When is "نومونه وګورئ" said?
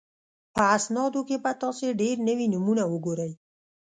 2.53-3.31